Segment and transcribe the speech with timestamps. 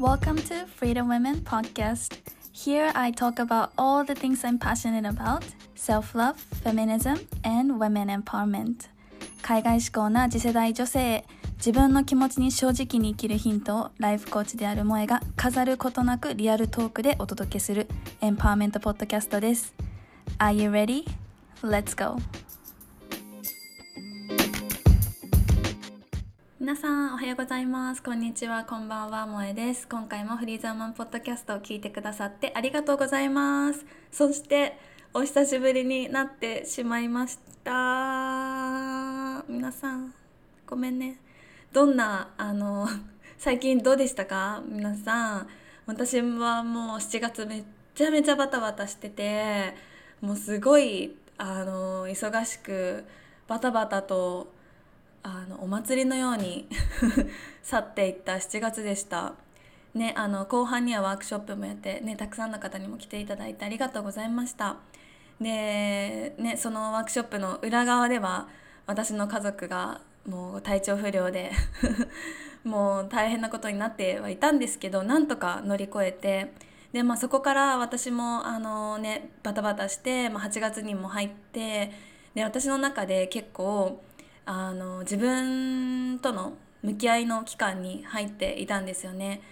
[0.00, 2.14] Welcome to Freedom Women Podcast.
[2.52, 5.44] Here I talk about all the things I'm passionate about
[5.74, 8.88] self love, feminism, and women empowerment.
[9.42, 11.24] 海外志向な次世代女性へ
[11.58, 17.86] 自分の気持ちに正直に生きるヒントをライフコーチである萌えが飾ることなくリアルトークでお届けする
[18.22, 19.74] エンパワーメントポッドキャストです。
[20.38, 21.04] Are you ready?
[21.62, 22.16] Let's go!
[26.70, 28.00] 皆さんおはようございます。
[28.00, 28.62] こんにちは。
[28.64, 29.26] こんばんは。
[29.26, 29.88] 萌えです。
[29.88, 33.84] 今回もフリーザーマンポッドキャストを聞いてくださってありがとうございます。
[34.12, 34.78] そして
[35.12, 39.42] お久しぶりになってしまいました。
[39.48, 40.14] 皆さん
[40.64, 41.18] ごめんね。
[41.72, 42.86] どんなあの
[43.36, 44.62] 最近どうでしたか？
[44.64, 45.48] 皆さん。
[45.86, 47.64] 私はもう7月めっ
[47.96, 49.74] ちゃめちゃバタバタしてて
[50.20, 53.04] もうすごいあの忙しく
[53.48, 54.59] バタバタと
[55.22, 56.68] あのお祭りのように
[57.62, 59.34] 去っていった7月でした。
[59.94, 64.76] ね、あの後半にはワークショップもやって、ね、たくさんの方にも来ていただいてありがとうございました。
[65.40, 68.48] で、ね、そのワークショップの裏側では
[68.86, 71.50] 私の家族がもう体調不良で
[72.62, 76.52] もう大変なことになってはいたんですけどなんとか乗り越えて
[76.92, 81.92] で、まあ、そこから私もあの、ね、バタバタして、まあ、8月にも入って
[82.34, 84.02] で私の中で結構
[84.52, 89.42] あの自分との向き合いの期間に入っていたんですよね。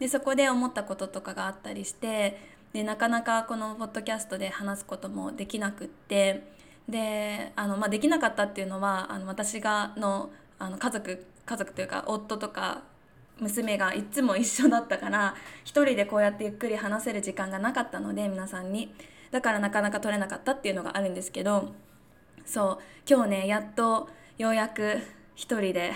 [0.00, 2.40] でそこで思ったこととかがあったりして
[2.72, 6.42] でなかなかこのポッドキャストで話すこともできなくって
[6.88, 12.82] であの、まあ、できなかったっていうのはあの私がのあの家族家族というか夫とか
[13.38, 18.92] 娘がいつも一緒だったから一人でこうやってゆっくり話せる時間がなかったので皆さんに
[19.30, 21.72] だからなかなか取れなかったっていうのがあるんですけど
[22.44, 24.98] そう今日ねやっとようやく
[25.34, 25.94] 一人で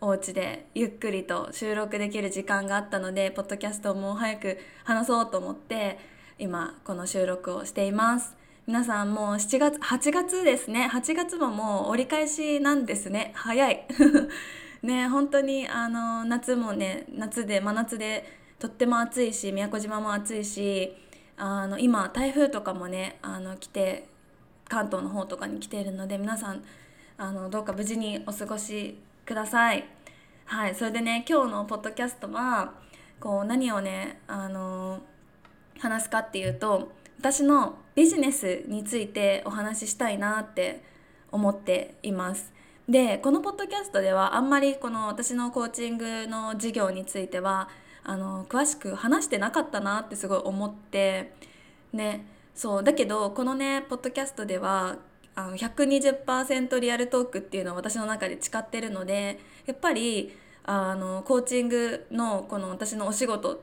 [0.00, 5.98] お家でゆっくりと収録できる時間があったのでポッドキャストをもう早く話そうと思って
[6.38, 8.36] 今この収録をしています。
[8.66, 10.88] 皆さんもう7月8月ですね。
[10.90, 13.32] 8月ももう折り返しなんですね。
[13.34, 13.86] 早い。
[14.82, 18.24] ね本当にあの夏もね夏で真夏で
[18.58, 20.96] とっても暑いし宮古島も暑いし
[21.36, 24.08] あの今台風とかもねあの来て
[24.70, 26.64] 関東の方とかに来ているので皆さん
[27.16, 29.84] あのどうか無事にお過ごしください。
[30.46, 32.74] はい、それでね今日のポッドキャストは
[33.20, 35.00] こう何をねあの
[35.78, 40.82] 話すかっていうと私のビジネスについてお話ししたいなって
[41.30, 42.52] 思っています。
[42.88, 47.68] でこのポッドキャストではあんまりこの私のコーチングの事業については
[48.02, 51.32] あの詳しく話してなかったなってすごい思って
[51.94, 54.96] ねそうだけどこのねポッドキャストでは
[55.34, 63.62] あの120%リアルトークっていうのを私の中で誓ってるのでやっぱりあのコーチングのこの私のお仕事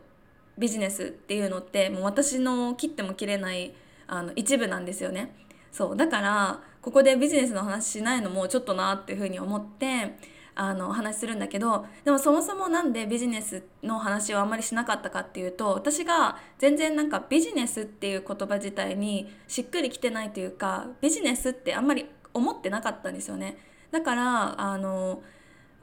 [0.58, 3.74] ビジネスっていうのってもう私の切っても切れない
[4.08, 5.34] あの一部なんですよね。
[5.72, 10.18] そうだからここでビジネスの話しないのもちょっとなっていうふうに思って
[10.54, 23.58] あのお話しするんだけどでもそもそも何でビジネスの話をあんまりしなかったかっていうと私が全然なんかビジネスっていう言葉自体にしっくりきてないというかビジネスってあんまり思ってなかったんですよね。
[23.92, 25.22] だからあの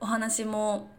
[0.00, 0.90] お話も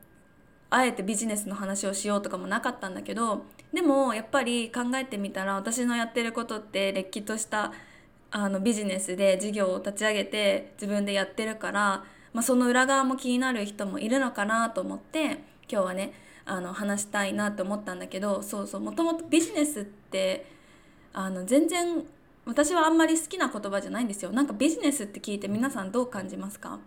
[0.69, 7.71] あえてビジネスの話をしようとかもなかったんだけどでもやっぱり考えてみたら私のやってることってれっきとした
[8.31, 12.03] あのビジネスで事業を立ち上げて自分でやってるから
[12.33, 16.13] まあ、その裏側も気になる人もいるのかなと思って今日はね
[16.45, 20.45] あの話したいなと思ったんだけどそうそうもともとビジネスって
[21.13, 22.03] あの全然
[22.45, 24.31] 私はあんまり好きな言葉じゃないんですよ。
[24.31, 26.79] なんかビジネスって聞いて皆さんどう感じますか？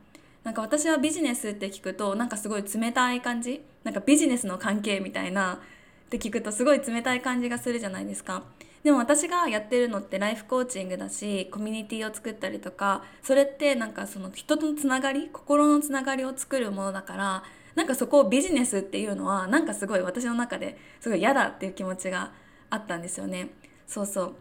[0.42, 3.62] なんか私はビジネスって聞くとなんかすごい冷たい感じ？
[3.84, 8.42] なんかビジネスの関係みたいなって聞くとすごい冷たい感じがするじゃないですか。
[8.82, 22.33] でも私がやってるのってライフコーチングだしコミュニティを作ったりとかそれってなんかその人とのつながり心のつながりを作るものだからなんかそこをビジネスっていうのはなんかすごい私の中ですごい嫌だっていう気持ちが
[22.71, 23.51] あったんですよね。
[23.86, 24.34] そうそう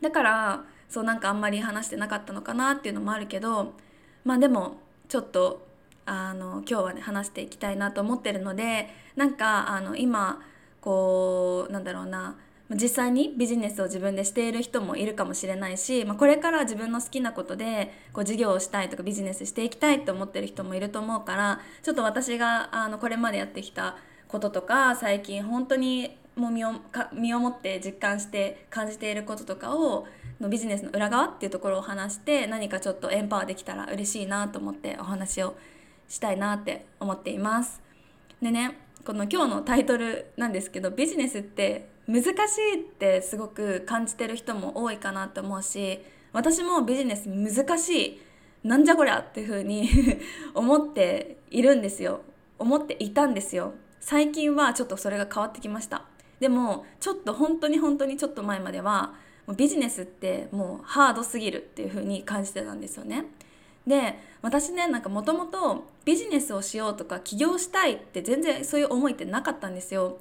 [0.00, 3.74] だからそうなんかあんまり話してなかったのかなっていうのもあるけど
[4.24, 4.78] まあでも
[5.08, 5.66] ちょっと
[6.06, 10.40] あの今日はね話していきたいなと思ってるのでなんかあの今
[10.80, 12.36] こうなんだろうな
[12.70, 23.96] 実際にビジネスを自分でしている人もいるかもしれないし、まあ、これから自分の好きなことでこう事業をしたいとかビジネスしていきたいと思ってる人もいると思うからちょっと私があのこれまでやってきた
[24.26, 30.06] こととか最近本当にもう身をか身をもって実感して感じていることとかを
[30.40, 35.56] のビジネスの裏側っていうところを話して何かちょっとエンパワーできたら嬉しいなと思ってお話を
[36.08, 37.80] したいなって思っています。
[38.42, 42.28] でねこの今日のタイトルなんですけどビジネスって難し
[42.60, 46.00] いってすごく感じてる人も多いかなと思うし
[46.32, 48.20] 私もビジネス難しい
[48.66, 49.88] なんじゃこりゃっていうふうに
[50.54, 52.22] 思っているんですよ。
[52.58, 53.74] 思っていたんですよ。
[54.00, 56.04] 最近はちょっとそれが変わってきました。
[56.40, 59.14] でもちょっと本当に本当にちょっと前までは
[59.56, 63.26] ビジネスってもうハードすぎるっていう風に感じてたんですよね。
[63.86, 70.18] で私ねなんかもともとビジネスをしようとか起業したいって全然そういう思いってなかったんですよ。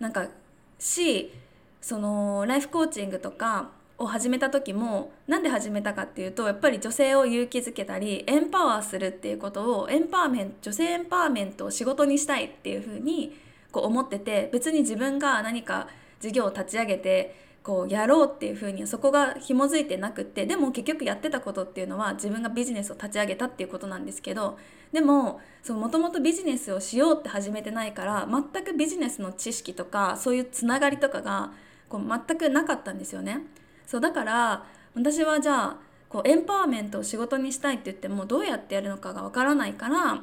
[0.00, 0.26] なんか
[0.78, 1.32] し
[1.80, 13.36] そのライフコーチングとかを始めた時もなんで始めたかっていうとやっぱり女性を勇気づけたりエンパワーするっていうことをエンパワーメント女性エンパワーメントを仕事にしたいっていうふうに
[13.70, 15.88] こう思ってて別に自分が何か
[16.20, 24.58] 事業を立ち上げてこうやろうっていうふうにそこが紐づいてなくってでも結局やってたことっていうのは自分がビジネスを立ち上げたっていうことなんですけど
[24.94, 31.50] でももともとビジネスをしようって始めてないから全くビジネスの知識とかそういうつながりとかが
[31.88, 33.40] こう全くなかったんですよね。
[33.86, 34.64] そうだから
[34.94, 35.76] 私はじゃあ
[36.08, 40.22] こうエンパワーメントを仕事にしたいって言ってもどうやってやるのかがわからないから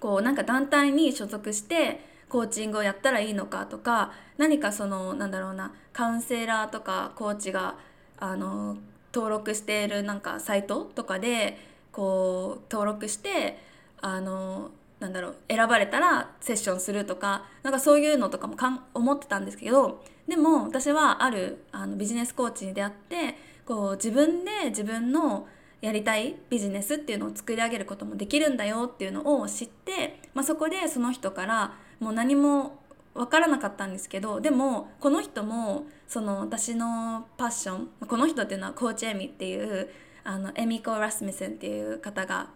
[0.00, 7.76] こうなんか団体に所属してコーチングをやったらいいのかとか何かそのなんだろうなカウンセラーとかコーチが
[8.18, 8.76] あの
[9.14, 11.58] 登録しているなんかサイトとかで
[11.92, 13.56] こう登録して
[14.04, 14.70] あの
[15.00, 23.34] なんだろう選ばれたらセッションするとかなんかそういうのとかもかん思ってたんですけどでも私はあるあのビジネスコーチに出会って
[23.64, 25.48] こう自分で自分の
[25.80, 32.78] やりたいビジネスっていうのを作り上げることもできるんだよっていうのを知って、まあ、そこでその人からもう何も
[33.14, 39.88] 分からなかったんですけどでもこの人もその私のパッションこの人っていうのはコーチエミっていう
[40.24, 42.48] あのエミコ・ラスミセンっていう方が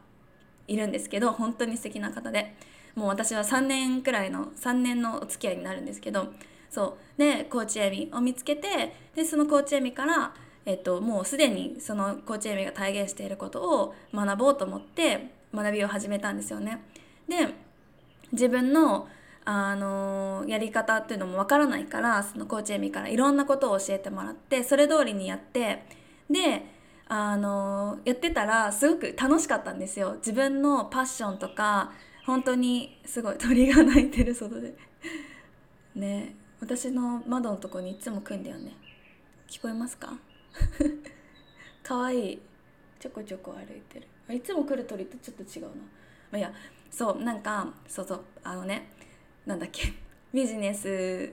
[0.68, 2.54] いるんですけど本当に素敵な方で
[2.94, 6.32] もう私は3年くらいの3年のお付き合いになるんですけど
[6.70, 10.34] そうでコーチエミを見つけてでそのコーチエミから
[10.68, 16.82] えっと、もうすでにそのコーチエミが体現していることを学ぼうと思って学びを始めたんですよね。
[17.26, 17.54] で
[18.32, 19.08] 自分の
[19.46, 25.84] あのやり方っていうのもわからないからそのコーチエミからいろんなことを教えてもらってそれ通りにやって
[26.28, 26.66] で
[27.08, 30.14] あのやってたらすごく楽しかったんですよ。
[30.16, 31.92] 自分のパッションとか
[32.26, 34.74] 本当にすごい鳥が鳴いてる外で。
[35.96, 36.34] ね。
[36.60, 38.76] 私の窓のとこにいつも来んだよね。
[39.48, 40.18] 聞こえますか？
[41.82, 42.32] かわい。
[42.34, 42.40] い
[42.98, 44.34] ちょこちょこ歩いてる。
[44.34, 45.70] いつも来る鳥とちょっと違うな。
[45.70, 45.76] ま
[46.32, 46.52] あいや
[46.90, 48.90] そうなんかそうそうあのね
[49.46, 49.92] なんだっけ。
[50.34, 51.32] ビジネス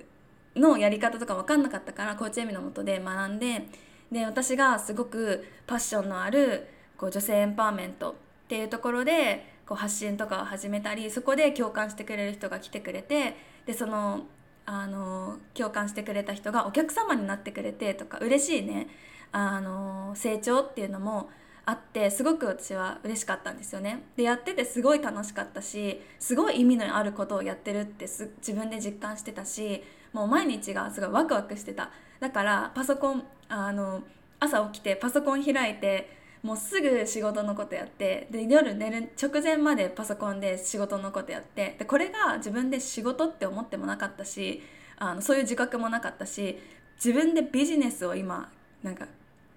[0.56, 3.68] のやり方とか分かんなかったからコーチエミのもとで学んで
[4.16, 8.14] で私がすごくパッションのあるこう女性エンパワーメントっ
[8.48, 13.36] ていうところでこう発信とかを始めたりそこで共感してくれる人が来てくれて
[13.66, 14.22] でその
[14.66, 18.88] あの共感してくれた人がお客様になってくれてとか嬉しいね
[19.34, 21.30] あの成長っていうのも
[21.66, 24.04] あってすごく私は嬉しかったんですよね。
[24.16, 29.84] でやっててすごい楽しかったしすごい意味のあることをやってるって自分で実感してたし
[30.14, 31.92] もう毎日がすごいワクワクしてた。
[32.22, 34.04] だからパソコンあの
[34.40, 36.10] 朝起きてパソコン開いて
[36.44, 44.62] もうすぐ仕事のことやってで夜寝る直前までパソコンで仕事のことやってでこれが自分で仕事って思ってもなかったし
[44.98, 46.60] あのそういう自覚もなかったし
[47.04, 48.52] 自分でビジネスを今
[48.84, 49.08] なんか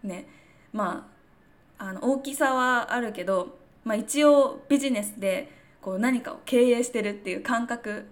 [0.02, 0.26] ね
[0.72, 1.08] ま
[1.78, 8.06] ああの大きさはあるけど、まあ、一応ビジネスでこう何かを経営してるっていう感覚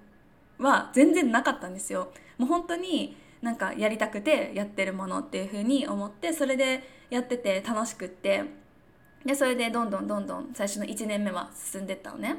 [0.58, 2.12] は全然なかったんですよ。
[2.38, 8.44] もう本当になんかやりたくてやってるものっていう風に思ってそれでやってて楽しくって
[9.24, 12.36] でそれでどんどんどんどん最初の1年目は進んでったのね。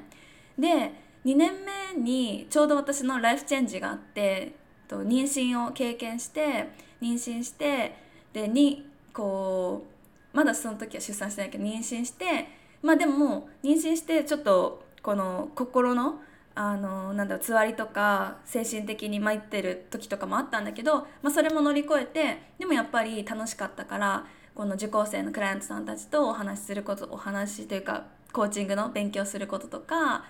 [0.58, 0.92] で
[1.26, 1.52] 2年
[1.94, 4.54] 目にちょうど私のライフチェンジがあって
[4.90, 6.70] 妊娠を経験して
[7.02, 7.96] 妊娠して
[8.32, 9.86] でにこ
[10.34, 12.48] うまだその時は出産してないけど妊娠して
[12.82, 16.22] まあでも妊娠してちょっとこの心の
[16.60, 30.26] あのなんだろうつわりとか精神的に参ってる時とかもあったんだけど、まあ、それも乗り越えてでもやっぱり楽しかったからこの受講生のクライアントさんたちとお話しすることお話というかコーチングの勉強することとか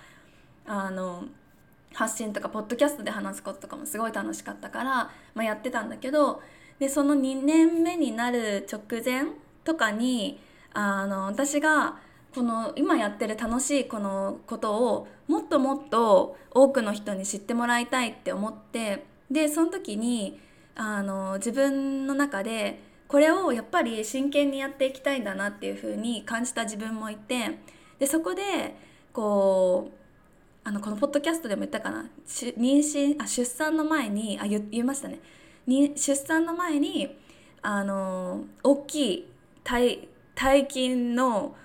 [0.66, 1.24] あの
[1.94, 4.92] 発信とかポッドキャストで話すこととかもすごい楽しかったから、
[5.34, 6.42] まあ、やってたんだけど
[6.78, 9.24] でその2年目になる直前
[9.64, 10.38] とかに
[10.74, 11.96] あの私が
[12.38, 20.38] この今やってる楽しいこのことをもっともっと多くの人に知ってもらいたいって思ってでその時に
[20.76, 27.58] あの自分の中でこれをやっぱり真剣にやっていきたいんだなっていうふうに感じた自分もいて
[27.98, 28.76] でそこで
[29.12, 29.98] こう
[30.62, 35.18] あのこのポッドキャストでも言ったかな妊娠あ出産の前にあ言言いましたね。
[35.66, 37.16] に出産の前に
[37.62, 39.28] あの大きい
[39.64, 41.56] 大大金の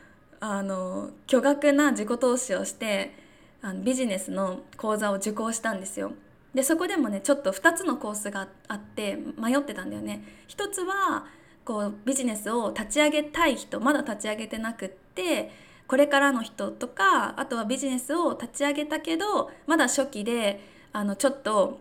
[0.45, 3.15] あの巨額な自己投資をして
[3.61, 6.11] あのビジネスの講座を受講したんですよ。
[6.53, 10.21] でそこでもねちょっと2つのコースがあって迷ってたんだよね。
[10.47, 11.27] 一つは
[11.63, 15.49] こうビジネスを立ち上げたい人まだ立ち上げてなくって
[15.87, 20.59] これからの人とかあとはビジネスを立ち上げたけどまだ初期で
[20.91, 21.79] あのちょっと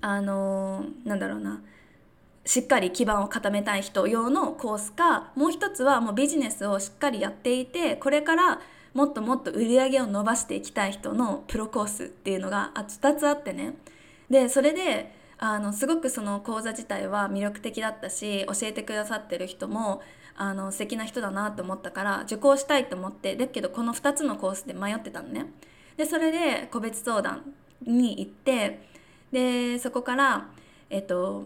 [0.00, 1.60] あのなんだろうな
[2.50, 8.60] しっかり基盤を固めたい人用のコースかもう一つはもうビジネスをしっかりやっていてこれから
[8.92, 13.76] もっともっと売り上げを伸ばしていきたい人のプロコースっていうのが2つあってね
[14.28, 20.02] でそれであのすごくその講座自体は魅力的だったし教えてくださってる人も
[20.34, 25.46] あの素敵な人だなと思ったから受講したいと思ってだけどこの2つのコースで迷ってたのね。
[25.96, 27.54] でそれで個別相談
[27.86, 28.88] に行って
[29.30, 30.48] でそこから
[30.88, 31.44] えっと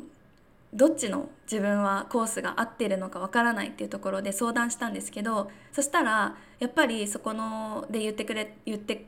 [0.75, 9.07] どっちの自分はコースが合ってるのかわからないっていうところで相談したんですけどそしたらやっぱりそこので言ってくれ言って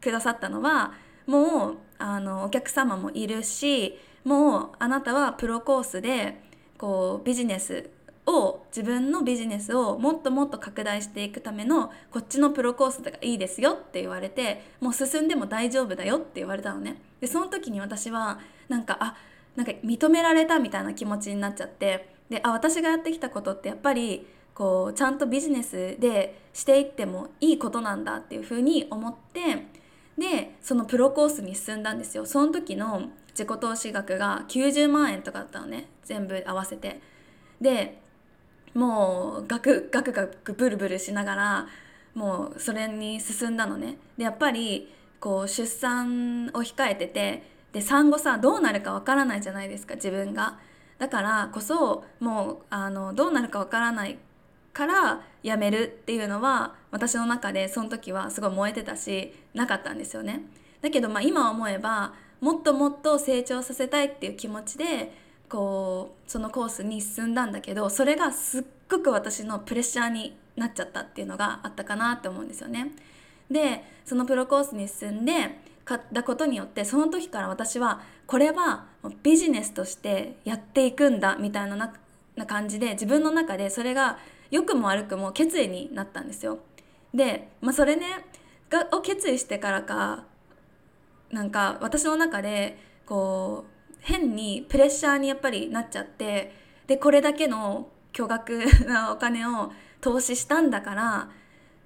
[0.00, 0.92] くださったのは
[1.26, 6.40] もうあのお客様もいるしもうあなたはプロコースで
[6.78, 7.90] こうビジネス
[8.26, 17.00] を自分のビジネスをもっともっと拡大していくためのこっちのプロコースがいいですよって言われてもう進んでも大丈夫だよって言われたのね。
[17.20, 18.38] でその時に私は
[18.68, 19.16] なんかあ
[19.56, 22.14] なんか認められたみたいな気持ちになっちゃって。
[22.28, 29.66] であ私がやってきたことってやっぱりこうちゃんとビジネスでしていってもいいことなんだっていうふうに思って
[30.16, 32.26] でそのプロコースに進んだんですよ。
[32.26, 35.88] その時の自己投資額が90万円とかだったのね。
[36.04, 37.00] 全部合わせて。
[37.60, 38.00] で
[38.74, 41.68] もうガクガクガクブルブルしながら
[42.14, 43.96] もうそれに進んだのね。
[44.16, 50.58] でやっぱりこう出産を控えててで産後さどうなるかわからないじゃないですか自分が。
[50.98, 54.18] だからこそもうあのどうなるかわからない
[54.72, 60.42] からやめるっていうのは私の中でその時はすごい燃えてたしなかったんですよね。
[60.82, 65.12] だけどまあ今思えばもっともっと成長させたいっていう気持ちで
[65.48, 72.92] こうそのコースに進んだんだけどそれがすっごく私のプレッシャーになっちゃったっていうのがあったかなって思うんですよね。
[73.50, 75.58] でそのプロコースに進んで
[75.90, 78.86] 買ったことによってその時から私はこれは
[79.24, 81.74] ビジネスとしてやっていくんだみたいな
[82.36, 84.16] な感じで自分の中でそれが
[84.52, 86.60] 良くも悪くも決意になったんですよ。
[87.12, 88.06] で、まあ、それね
[88.68, 90.26] がを決意してからか
[91.32, 96.54] なんか私の中でこう変にプレッシャーにやっぱりなっちゃって
[96.86, 101.30] でこれだけの巨額なお金を投資したんだから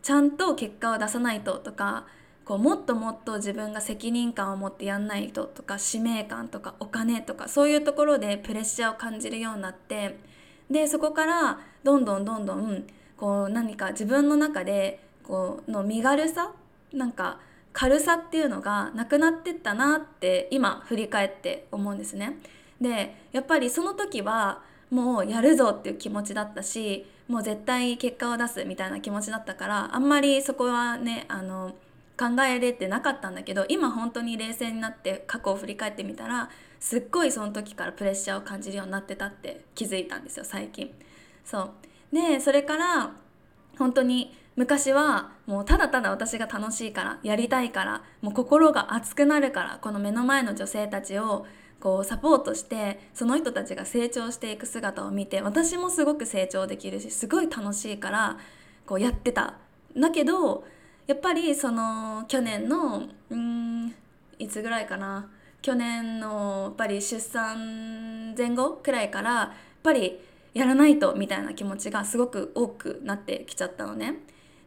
[0.02, 2.06] ちゃんと結果を出さないととか
[2.44, 10.18] こうもっともっと自分が責任感を持ってやんないととか使命感とかお金とかそういうところでプレッシャーを感じるようになって
[10.70, 12.84] でそこからどんどんどんどん
[13.16, 16.52] こう何か自分の中でこうの身軽さ
[16.92, 17.38] なんか
[17.72, 22.38] 軽さっていうのがなくなってったなって今振り返って思うんですね。
[22.80, 31.74] でやっぱりその時はもうやるぞっていう気持ちだったしもう絶対結果を出すみたいな気持ちだったからあんまりそこはねあの
[32.18, 40.92] 考えれてなかったんだけど今本当に冷静になって過去を振り返ってみたらすっごいその時からプレッシャーを感じるようになってたって気づいたんですよ最近。
[41.44, 41.70] そう
[42.14, 43.12] でそれから
[43.78, 51.46] 本当に昔はもうただただ私が楽しいからやりたいからもう心が熱くなるからこの目の前の女性たちを
[51.80, 58.38] こうサポートしてその人たちが成長していく姿を見て私もすごく成長できるしすごい楽しいから
[58.86, 59.54] こうやってた。
[59.96, 60.64] だけど
[61.06, 63.94] やっぱりその去年のうん
[64.38, 65.30] いつぐらいかな
[65.62, 69.50] 去年のやっぱり出産前後くらいからやっ
[69.82, 70.18] ぱり
[70.54, 74.16] やらないとみたいな気持ちがすごく多くなってきちゃったのね。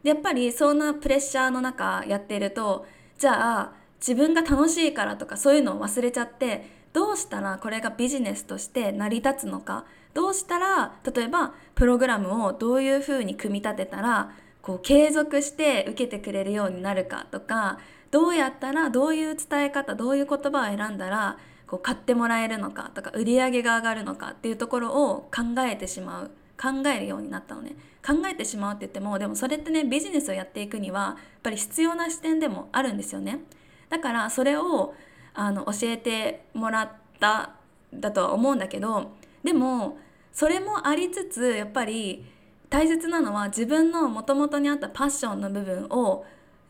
[0.02, 2.86] でやっぱりそんなプレッシャーの中やっていると
[3.18, 14.32] じゃあ自分が楽しいからとかそういうのを忘れちゃってどうしたらこれがビジネスとして成り立つのかどうしたら例えばプログラムをどういうふうに組み立てたら
[14.68, 17.78] こう継続して受けてくれるようになるかとか
[18.10, 27.76] どうやったらどういう伝え方どういう言葉を選んだらこう買ってもらえるのかとか売り上げが上がるのかっていうところを考えてしまう考えるようになったのね。
[28.06, 33.40] 考えてしまうって言ってもでもそれってねビジネスをやっていくにはやっぱり必要な視点でもあるんですよね。
[33.88, 34.94] だからそれを
[35.32, 37.54] あの教えてもらった
[37.94, 39.96] だとは思うんだけどでも
[40.30, 42.26] それもありつつやっぱり
[42.70, 46.24] 大切なのは自分のもともとにあったパッションの部分を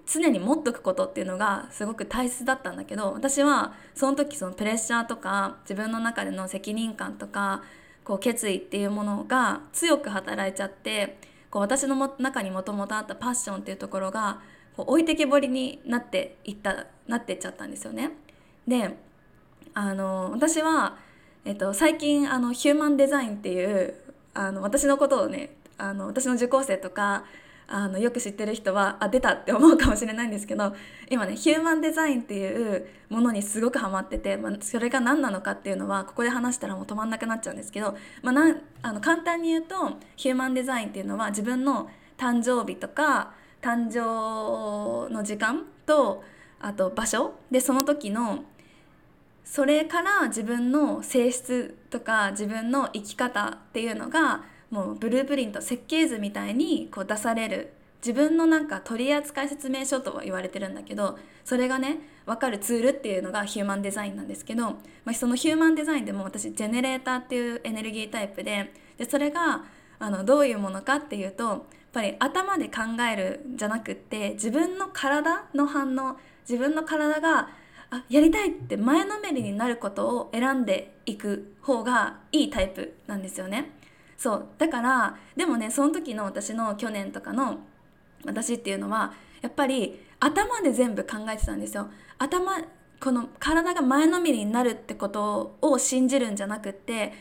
[0.07, 7.63] 常に持っとくことっていうのがすごく大切だったんだけど私はその時そのプレッシャーとか自分の中での責任感とか
[8.05, 11.19] こう決意っていうものが強く働いちゃって
[11.51, 14.41] こう私のも中にもともとあったパッションっていうところが
[14.77, 18.13] こう置いてきぼりになっていったなってっちゃったんですよね。
[18.67, 18.97] で
[19.75, 20.97] あの私は、
[21.45, 23.95] えっと、最近あのヒューマンデザインっていう
[24.35, 27.25] あの私のことをねあの私の受講生とか
[27.71, 30.75] あのよく知ってる人はあ出たって思うかもしれないんですけど
[31.11, 39.75] 今ねヒューマンデザインっていうものにすごくハマってて、まあ、それが何なのかっていうのはここで話したらもう止まんなくなっちゃうんですけど、まあ、なあの簡単に言うと
[40.17, 46.25] ヒューマンデザインっていうのは自分の誕生日とか誕生の時間と
[46.61, 47.35] あと場所。
[47.51, 48.45] でその時の
[49.45, 64.71] それから自分の性質とか自分の生き方っていうのがもうブループリント設計図みたいにこう出される自分のなんか取扱説明書とは言われてるんだけどそれがね分かるツールっていうのがヒューマンデザインなんですけど、
[65.05, 69.65] まあ、そのヒューマンデザインでも私ジェネレーターっていうエネルギータイプででそれが
[69.99, 71.61] あのどういうものかっていうとやっ
[71.93, 76.17] ぱり頭で考えるじゃなくって自分の体の反応
[76.49, 77.49] 自分の体が
[77.91, 83.78] あやりたいって前のめりになることを選んでいく方がいいタイプなんですよね。
[84.19, 87.61] そうだからでもねその時の私の去年とかの
[88.27, 91.89] 私っていうのはやっぱり頭で全部考えてたんですよ。
[92.19, 92.61] 頭
[93.01, 97.13] この体が前のめりになるってことを信じるんじゃなくって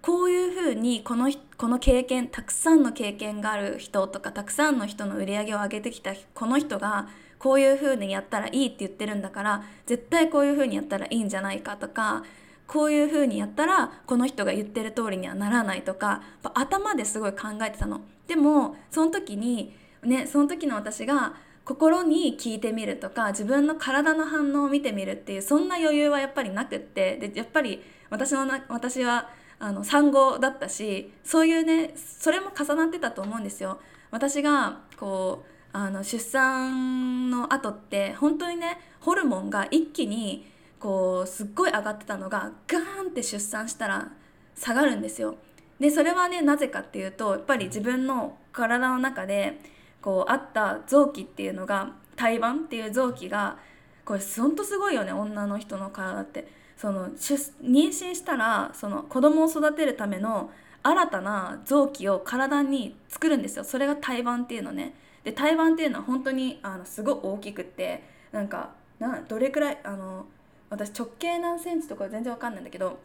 [0.00, 7.08] こういうふうにこのこの経験たくさんの経験がある人とかたくさんの人の売り上げを上げてきたこの人が
[7.38, 12.24] こういうふうにやったらいいって言ってるんだから絶対こういうふうにやったらいいんじゃないかとか
[12.66, 16.22] こういうふうにやったらこの人が言ってる通りにはならないとか
[16.54, 18.00] 頭ですごい考えてたの。
[18.26, 33.80] でもその時にねその時の私が心に聞いてみるとか自分の体の反応を見てみるっていうそんな余裕はやっぱりなくってでやっぱり私のな私はあの産後だったしそういうねそれも重なってたと思うんですよ。
[34.10, 40.46] 私がこうあの出産の後って本当にねホルモンが一気に
[40.78, 44.12] こうすっごい上がってたのがガーンって出産したら
[44.54, 45.36] 下がるんですよ。
[45.80, 49.60] でそれはねなぜかっていうとやっぱり自分の体の中で
[50.00, 53.58] こうあった臓器っていうのが胎盤っていう臓器が
[54.04, 56.66] これほんとすごいよね女の人の体って。
[56.76, 60.50] その妊娠したらその子供を育てるための
[60.82, 70.26] 新たな臓器を体に作るんですよそれが胎盤っていうのねで胎盤っていうのは本当にあのすごい大きくってなんかなどれくらいあの
[70.70, 72.98] 私直径何センチとか全然わかんないんだけど、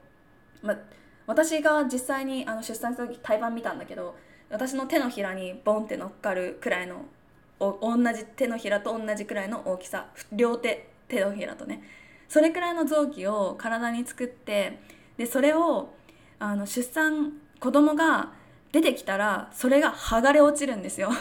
[0.62, 0.76] ま、
[1.28, 4.16] 私が実際にあの出産した時胎盤見たんだけど
[4.50, 7.06] 私の手のひらにボンって乗っかるくらいの
[7.60, 10.08] お同じ手のひらと同じくらいの大きさ。
[10.32, 11.84] 両手手のひらとね。
[12.28, 14.80] それくらいの臓器を体に作って
[15.18, 15.94] でそれを
[16.40, 18.32] あの出産子供が
[18.72, 21.12] 出てきたらそれが剥がれ落ちるんですよ。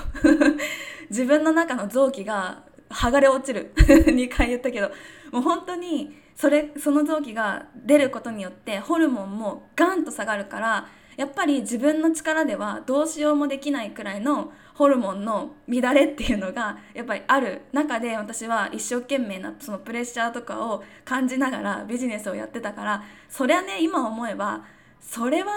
[1.11, 3.73] 自分の中の臓器が剥がれ落ちる。
[3.77, 4.91] 2回言ったけど。
[5.31, 24.65] もう本当にそれその臓器が出ることによってホルモンもガンと下がるからやっぱり自分の力ではどうしようもできないくらいのホルモンの乱れっていうのがやっぱりある中で私は一生懸命なそのプレッシャーとかを感じながらビジネスをやってたからそりゃね今思えば
[24.99, 25.53] それは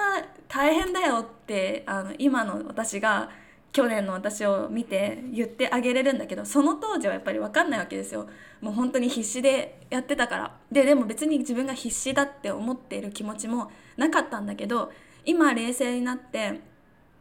[0.50, 3.30] 大変だよってあの今の私が
[3.74, 8.30] 去年の私を見て言ってあげれるんだけどその当時はやっぱり分かんないわけですよ。
[8.62, 10.56] もう本当に必死でやってたから。
[10.72, 14.92] ででも別に自分が必死だって思っている気持ちもなかったんだけど
[15.26, 16.62] 今冷静になって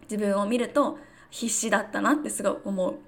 [0.03, 0.99] 自分を見ると
[1.31, 2.99] 必死だったなってすごい思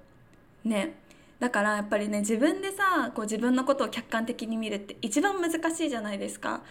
[0.65, 0.67] う。
[0.67, 0.95] ね。
[1.39, 6.63] だからやっぱりね自分でさこう自分のことを客観的に見るって一番難しいじゃないですか。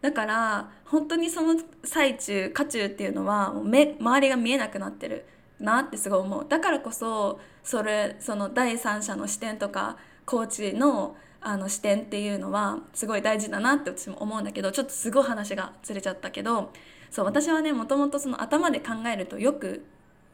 [0.00, 5.26] だから本当にその最中渦中っていうのはもう目周りが見えなくなってる。
[5.62, 6.46] なってすごい思う。
[6.48, 16.72] だからこそそれその第三者の視点とかコーチのあの視点っていうのはすごい大事だなって私も思うんだけどちょっとすごい話がずれちゃったけど
[17.10, 19.84] そう私はねもともとその頭で考えるとよく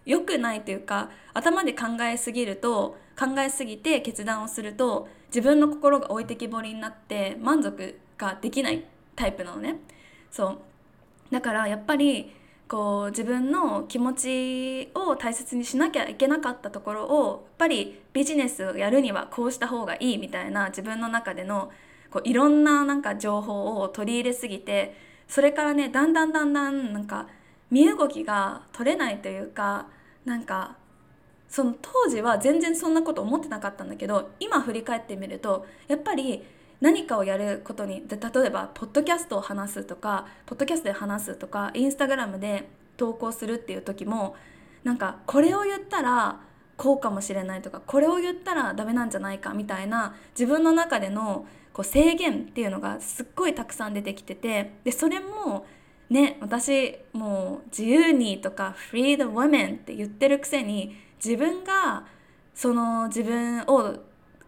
[0.05, 8.85] 良くないというか頭で考えすぎると考えすぎて決断をすると自分の心が置いてきぼりになって満足ができない
[9.17, 9.81] タイプなのね。
[10.31, 10.59] そう。
[11.31, 12.33] だからやっぱり
[12.69, 21.73] こう自分の気持ちを大切にしなきゃいけなかったところをやっぱりビジネスをやるにはこうした方がいいみたいな自分の中での
[22.11, 24.95] こういろんななんか情報を取り入れすぎて
[25.29, 27.27] それからねだんだんだんだんなんか
[27.71, 29.87] 身動きが取れないというか
[30.25, 30.77] なんか
[31.49, 36.45] その当時は全然そんなこと思ってなかったんだけど今振り返ってみるとやっぱり
[36.81, 44.37] 何かをやることに例えばポッドキャストを話すとかポッドキャストで話すとかインスタグラムで投稿するっていう時も
[44.85, 46.41] なんかこれを言ったら
[46.77, 55.67] こうかもしれないとかこれを言ったらダメなんじゃないかみたいな自分の中でのこう制限っていうのがすっごいたくさん出てきててでそれも
[56.09, 62.07] ね私もう自由にとか Free the women って言ってるくせに自分が
[62.55, 63.97] その自分を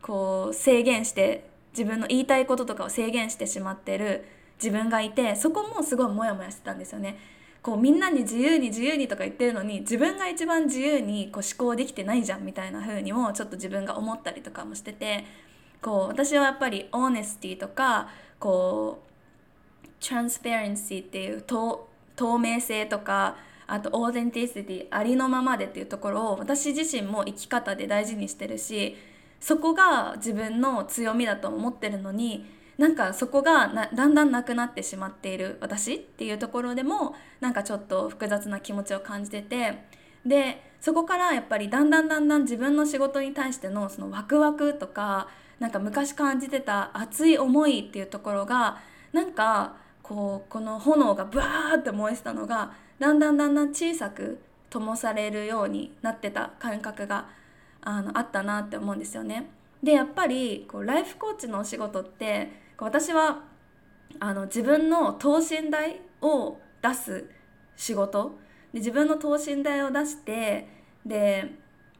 [0.01, 4.25] こう制限して自分の言いたいこととかを制限してしまってる
[4.63, 7.19] 自分がいてそこもすごいモヤモヤしてたんですよね。
[7.63, 15.27] こうみんなに自由に自由にとか言ってるのに自分が一番自由にこう思考できてないじゃんみたいな風にもちょっと自分が思ったりとかもしてて
[15.83, 21.87] こう私はやっぱりオーネスティとかこうトランスペアレンシーっていう透
[22.39, 28.97] 明性とかあとオーデンティシティありのままでっていうところを私自身も生き方で大事にしてるし
[29.41, 32.47] そこが自分の強みだと思ってるのに
[32.79, 39.85] なんかそこがだんだんなくなってしまっている私っていうところでもなんかちょっと複雑な気持ちを感じてて
[40.25, 48.79] でそこからやっぱりだんだんだんだん自分の仕事に対してのそのワクワクとかなんか昔感じてた熱い思いっていうところが
[49.13, 57.27] なんかこうこの炎がブワーって燃えてたのがだんだんだんだん小さく灯されるようになってた感覚が
[57.83, 59.51] あのあったなって思うんですよね。
[59.83, 63.45] でやっぱりこうライフコーチのお仕事って私は
[64.19, 67.31] あの自分の等身大を出す
[67.77, 68.39] 仕事
[68.73, 70.69] で自分の等身大を出して
[71.07, 71.55] で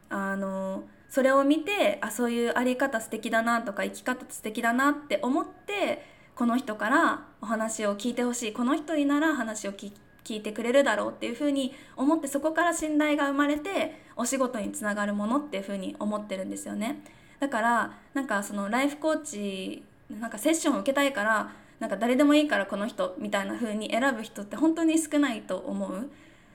[0.09, 9.91] あのそれを見てあそういうあり方素敵だなとか生き方素敵だなって思ってこの人からお話を聞いてほしいこの人になら話を聞
[10.23, 17.01] 聞いてくれるだろうっていうふうに思ってそこから信頼が生まれてお仕事につながるものっていうふうに思ってるんですよね。
[17.39, 26.09] だからなんかそのライフコーチなんかセッションを受けたいからなんか誰でもいいからこの人みたいな風に選ぶ人って本当に少ないと思う。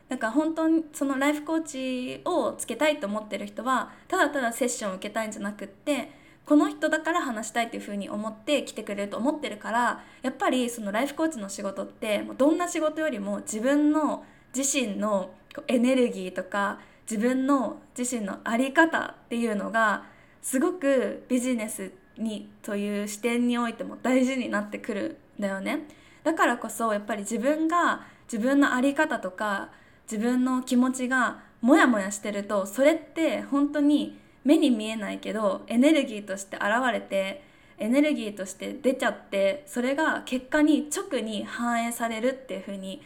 [0.08, 6.12] だから本当にそのライフコーチをつけたいと思ってる人はただただセッションを受けたいんじゃなくって
[6.44, 14.24] この人だから話したいっていう風に思って来てくれると思ってるからやっぱりそのライフコーチの仕事ってどんな仕事よりも自分の
[14.56, 15.30] 自身の
[15.66, 20.04] エネルギーとか自分の自身の在り方っていうのが
[20.42, 25.86] すごくビジネスにという視点においても大事になってくるんだよね。
[26.24, 29.70] だからこそやっぱり自分が自分の在り方とか
[30.10, 37.42] 自分の気持ちがモヤモヤしてるとそれって本当に目に見えないけどエネルギーとして現れて
[37.78, 43.02] エネルギーとして出ちゃってそれが結果に直に反映されるっていう風に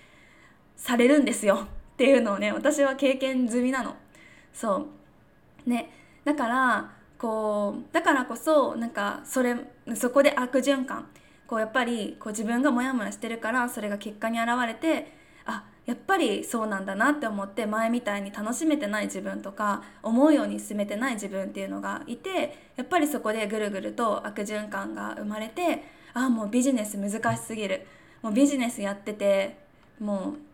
[0.76, 1.66] されるんですよ
[2.00, 3.94] っていうのをね私は経験済みなの。
[4.54, 4.86] そ
[5.66, 5.68] う。
[5.68, 5.90] ね。
[6.24, 9.54] だからこうだからこそなんかそれ
[9.94, 11.08] そこで悪循環。
[11.46, 15.12] こうやっぱりこう自分がモヤモヤしてるからそれが結果に現れて
[15.44, 25.84] あやっぱりそうなんだなって思って前みたいに楽しめてない自分とか思うように進めてない自分っていうのがいてやっぱりそこでぐるぐると悪循環が生まれて
[26.14, 27.86] あもうビジネス難しすぎる。
[28.22, 29.58] もうビジネスやってて
[29.98, 30.49] もう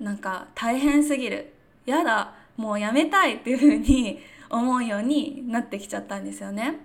[0.00, 1.52] なんか大変すぎる
[1.86, 6.80] やだもうやめたいっていう風に 思うようになってきちゃったんですよね。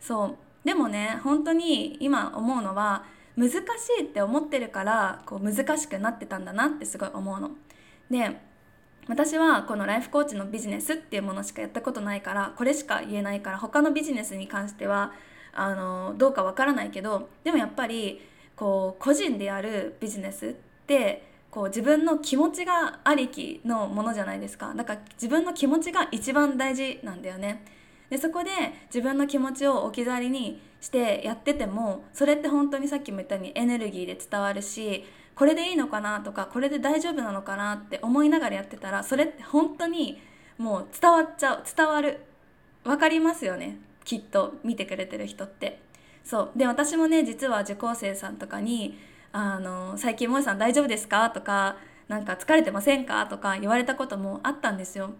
[0.00, 3.04] そうでもね本当に今思うのは
[3.36, 3.56] 難し
[4.00, 7.50] いって思ってるからこう難しくなってたんだなってすごい思うの。
[8.10, 8.40] で
[9.08, 15.12] 私はこのライフコーチのビジネスっていうものしかやったことないからこれしか言えないから他のビジネスに関しては
[15.52, 18.20] あのどうかわからないけどでもやっぱり
[18.56, 20.52] こう個人でやるビジネスっ
[20.86, 27.64] てこう自分の気持ちがありきのものじゃないですかだから自分の気持ちが一番大事なんだよね。
[28.08, 28.50] でそこで
[28.86, 35.04] 自分の気持ちを置き去りにしてやっててもそれって本当にさっきも言ったようにエネルギーで伝わるし
[35.36, 40.20] これでいいのかなとかこれで大丈夫なのかなって思いながらやってたらそれって本当に
[40.58, 42.20] もう伝わっちゃう伝わる
[42.82, 45.80] 分かりますよねきっと見てくれてる人って。
[46.22, 48.98] そうで私もね実は受講生さんとかに
[49.32, 51.76] 「あの最近萌さん大丈夫ですか?」とか
[52.08, 55.10] 「なんか疲れてませんか?」とか言われたこともあったんですよ。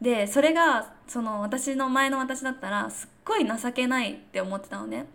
[0.00, 5.06] でそれがその私の前の私だったらすっごい情けないって思ってたのね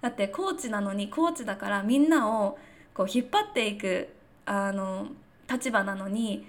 [0.00, 2.56] だってコーチなのにコーチだからみんなを
[2.94, 4.08] こう引っ張っていく
[4.46, 5.08] あの
[5.50, 6.46] 立場なのに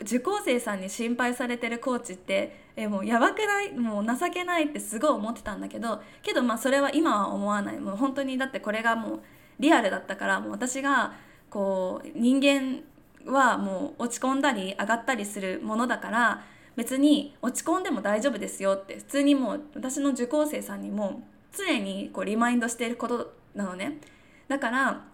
[0.00, 3.72] 受講生さんに心配されてるコーチってえもうやばくない？
[3.72, 9.20] もう情けないってすごい思ってたんだけどけどまあそれは今は思わないもう本当にだってこれがもう
[9.60, 11.14] リアルだったからもう私が
[11.50, 12.82] こう人間
[13.30, 16.44] はもう落ち込んだり上がったりするものだから
[16.76, 21.22] 別に落ち込んでも大丈夫ですよって普通にもう私の受講生さんにも
[21.56, 23.98] 常にこうリマインドしていることなのね。
[24.48, 25.04] だから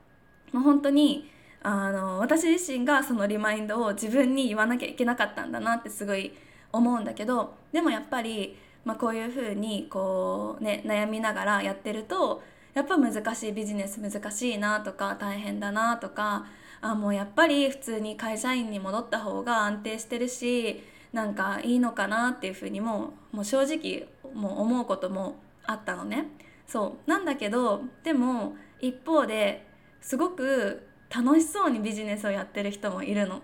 [0.53, 1.31] もう本当に
[1.63, 6.33] あの私自身がそのリマインドを自分に言わなきゃいけなかったんだなってすごい
[6.73, 12.43] 思うんだけどでもやっぱり、まあ、こういうふうにこう、ね、悩みながらやってると
[12.75, 16.47] やっぱ難しいビジネス難しいなとか大変だなとか
[16.81, 20.83] あもうやっぱり普通に会社員に戻った方が安定してるし
[21.13, 26.27] なんかいいのかなっていうふうにももう正直もう思うこともあったのね。
[26.67, 29.67] そうなんだけどでも一方で
[30.01, 33.43] すごく楽しそうにビジネスをやってる人もいるの。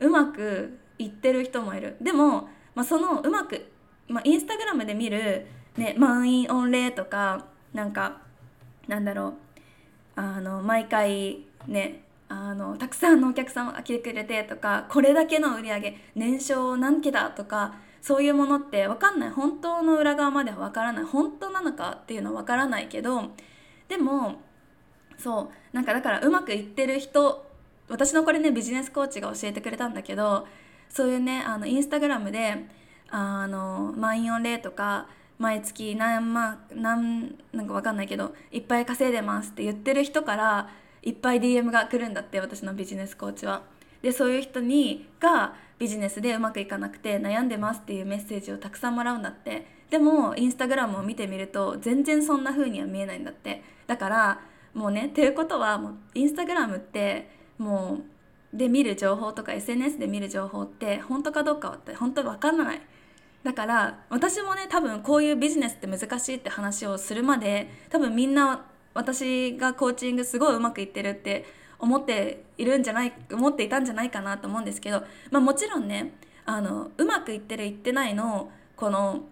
[0.00, 1.96] うまくいってる人もいる。
[2.00, 3.70] でも、まあ、そのうまく、
[4.08, 8.20] まあ、インスタグラムで見る、ね、満員御礼とかなんか
[8.88, 9.34] なんだろう。
[10.16, 19.30] あの毎回ねあのたくさんのお客さんが来てくれてとかこれだけの売り上げ年商何桁とかそういうものって分かんない。
[19.30, 21.04] 本当の裏側までは分からない。
[21.04, 23.30] 本当なのかっていうのは分からないけど
[23.88, 24.40] でも
[25.18, 27.46] そうなんかだからうまくいってる人
[27.88, 30.46] 私のこれねビジネスコーチが教えてくれたんだけど
[30.88, 32.66] そういうねあのインスタグラムで
[33.10, 35.06] あの満員御礼とか
[35.38, 40.68] 毎月何万何なんか分かんないけどいっぱい稼いでますって言ってる人から
[41.02, 43.62] いっぱい DM が来るんだって私のビジネスコーチは。
[44.02, 49.66] でそういう人にがビジネスでうまくいかなくて悩んでますっていうメッセージをたくさんもらうんだって。
[49.90, 53.62] でもインスタグラムを見てみると全然そんな風には見えないんだって。
[53.86, 54.40] だから
[54.74, 58.00] もうねっていうことはもうインスタグラムっても
[58.54, 62.80] うで見る情報とか SNS で見る情報って本当かどうかって本当分かんない。
[63.48, 71.46] だから私もね多分こういうビジネスって難しいって話をするまで多分みんな私がコーチングすごいうまくいってるって
[71.78, 76.12] 思っているんじゃない思っていたんじゃないかなと思うんですけど、まあ、もちろんね
[76.44, 79.22] あのうまくいってるいってないのこの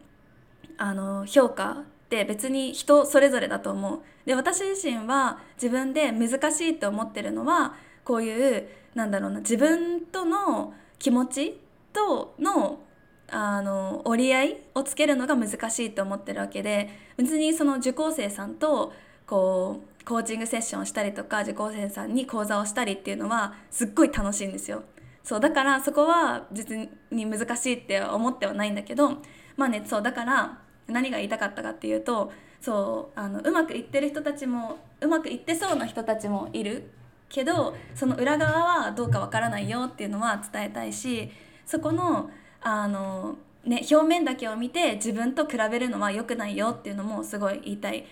[0.79, 4.01] あの評価って別に人それぞれだと思う。
[4.25, 11.61] で私自身は自分で難しいって思ってるのはこういうなんだろうな自分との気持ち
[11.93, 12.79] との
[13.29, 18.93] あの折り合いをつけるのが難しいと思ってるわけで別にその受講生さんと
[19.27, 24.85] こうコーチングセッションをしたりとか受講生さんに講座をしたりっていうのはすっごい楽しいんですよ。
[25.25, 29.17] そうだからそこは実に難しいって思ってはないんだけど
[29.57, 36.91] まあねそうだから何が言いたかったかっていうとそうあのうまくいってる人たちもうまくいってそうな人たちもいる
[37.29, 41.33] けどその裏側はどうかわからないよっていうのは伝えたいし
[41.65, 42.31] そこの
[42.69, 48.05] あの、ね、表面だけを見て自分と比べるのは良くないよっていうのもすごい言いたい。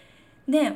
[0.49, 0.73] で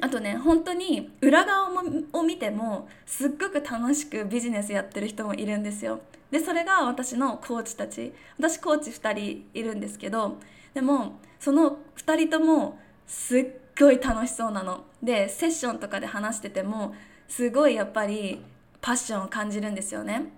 [0.00, 1.68] あとね本当に裏側
[2.12, 6.00] を見てもすっごく楽しくビジネスやってる人もいるんですよ。
[6.30, 10.38] でそれが私のコーチたち私コーチ2人いるんですけど
[10.72, 13.46] でもその2人ともすっ
[13.78, 14.84] ごい楽しそうなの。
[15.02, 16.94] でセッションとかで話してても
[17.28, 18.42] すごいやっぱり
[18.80, 20.32] パッションを感じるんですよね。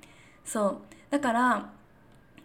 [0.44, 0.78] そう
[1.10, 1.75] だから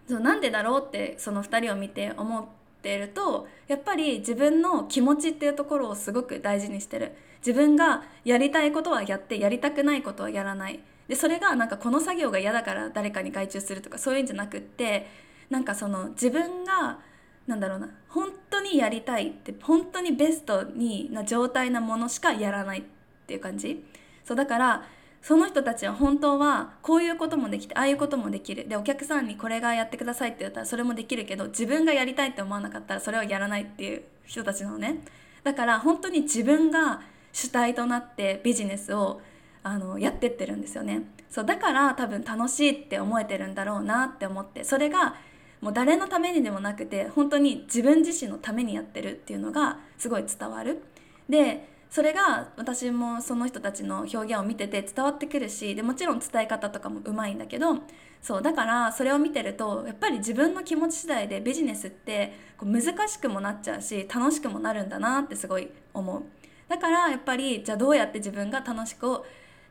[0.08, 2.44] そうなんでだろうってその2人を見て思っ
[2.82, 7.12] ているとやっぱり自分の気持ちっていうところをすごく大事にしてる。
[7.44, 10.80] 自分がやりたいことはやってやりたくないことはやらない。
[11.08, 15.08] でそれがなんかこの作業が嫌だから誰かに外注するとかそういうんじゃなくって
[15.50, 17.00] なんかその自分が
[17.46, 22.82] なんだろうな本当にやりたいって本当にベストにな状態なものしかやらないっ
[23.26, 23.84] ていう感じ。
[24.24, 24.84] そうだから
[25.22, 28.68] その人たちは本当はこういうこともできてああいうこともできる。
[28.68, 35.04] でお客さんにこれがやってくださいって言ったらそれもできるけど自分がやりたいって思わなかったらそれをやらないっていう人たちなのね。
[35.44, 39.20] だから本当に自分が主体となってビジネスを
[39.62, 41.02] あのやってってるんですよね。
[41.30, 45.14] そうだから多分楽しいって思えてるんだろうなって思ってそれが
[45.60, 50.82] もう誰のためにでもなくて本当に自分自身のためにやってるっていうのがすごい伝わる。
[51.28, 57.80] でそれが私もその人たちの表現を見てて伝わってくるしでもちろん伝え方とかもうまいんだけど
[58.22, 66.22] そうだからそれを見てるとやっぱり自分の気持ち次第でビジネスってこう難しくもなっちゃうし楽しくもなるんだなってすごい思う。
[66.66, 69.20] だからやっぱりじゃあどうやって自分が楽しく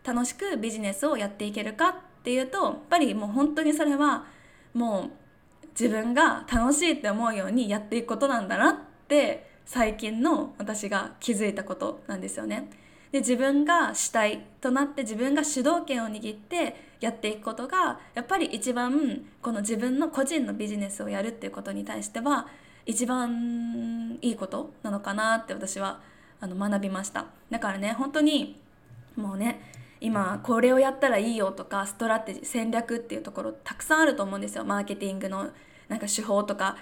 [0.04, 4.26] 楽しくビジネスをやっていけるかっていうとやっぱりもう本当にそれは
[4.76, 5.10] も
[5.64, 8.76] う自分が楽しいって思うようにやっていくことなんだなっ
[9.08, 12.70] て最近の私が気づいたことなんですよね。
[13.12, 22.48] で自分が主体となって自分が主導権を握ってやっていくことがやっぱり一番この自分の個人のビジネスをやるっていうことに対しては
[22.86, 26.00] 一番いいことなのかなって私は
[26.40, 28.60] あの学びましただからね本当に
[29.16, 29.62] もうね
[30.00, 35.50] 今これをやったらいいよとかストラテジー戦略っていうところたくさんあると思うんですよマーケティングの
[35.90, 36.78] なんか手法とか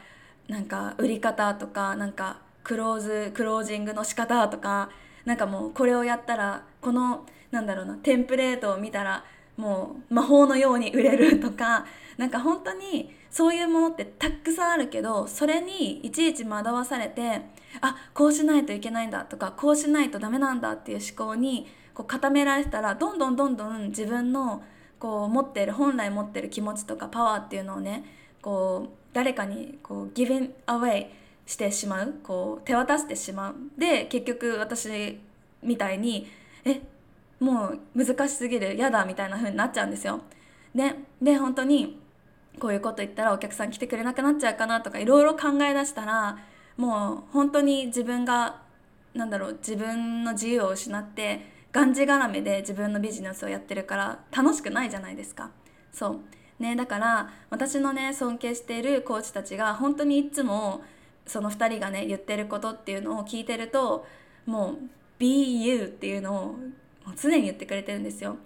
[0.47, 2.39] なんか売り方とかなんか
[2.69, 4.91] クローズクロージングの仕方とか
[5.25, 9.25] なんかもうこれをやったらこのなんだろうなテンプレートを見たら
[9.57, 17.41] もう魔法のように売れるとかなんか本当にそういうものってたくさんあるけどそれにいちいち惑わされて
[17.81, 24.61] あこうしないといけないんだとかこうしないとダメなんだっていう思考にこう固められたらどんどんどんどん自分の
[24.99, 28.05] こう持ってる本来持ってる気持ちとかパワーっていうのをね
[28.43, 31.18] こう誰かにこうギブンアウェイ
[31.49, 35.19] してしまうこう手渡してしまうで結局私
[35.63, 36.27] みたいに
[36.63, 36.79] え
[37.39, 40.21] もう難しすぎる嫌だみたいな風になっちゃうんですよ。
[40.75, 41.99] でで本当に
[42.59, 46.37] こういうこと言ったらお客さん来てくれなくなっちゃうかなとかいろいろ考え出したら
[46.77, 48.61] もう本当に自分が
[49.15, 55.49] なんだろう自分の自由を失ってがんじがらめで自分のビジネスをやってるから楽しくないじゃないですか。
[55.91, 56.19] そう
[56.59, 60.83] ね、だから私のね尊敬しているコーチたちが本当にいつも
[61.29, 64.05] その2人がね言ってることっていうのを聞いてると
[64.45, 64.77] もう
[65.19, 66.55] 「Be you」っていうのを
[67.15, 68.37] 常に言ってくれてるんですよ。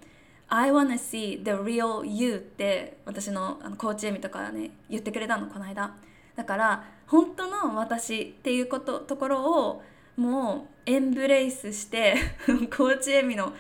[0.49, 5.95] I wanna see the real you って私のあのコーチエミとかね言ってくれたのこの間
[6.35, 9.83] だから本当の私っていうことところを
[10.15, 12.15] もうエンブレイスして
[12.75, 13.53] コーチエミの